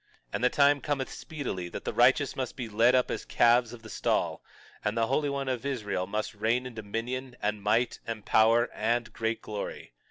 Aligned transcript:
22:24 0.29 0.29
And 0.33 0.43
the 0.43 0.49
time 0.49 0.81
cometh 0.81 1.11
speedily 1.11 1.69
that 1.69 1.85
the 1.85 1.93
righteous 1.93 2.35
must 2.35 2.55
be 2.55 2.67
led 2.67 2.95
up 2.95 3.11
as 3.11 3.23
calves 3.23 3.71
of 3.71 3.83
the 3.83 3.89
stall, 3.91 4.43
and 4.83 4.97
the 4.97 5.05
Holy 5.05 5.29
One 5.29 5.47
of 5.47 5.63
Israel 5.63 6.07
must 6.07 6.33
reign 6.33 6.65
in 6.65 6.73
dominion, 6.73 7.35
and 7.39 7.61
might, 7.61 7.99
and 8.07 8.25
power, 8.25 8.71
and 8.73 9.13
great 9.13 9.43
glory. 9.43 9.93